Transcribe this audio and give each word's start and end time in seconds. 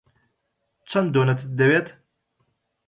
چەند 0.89 1.09
دۆنەتت 1.13 1.45
دەوێت؟ 1.59 1.87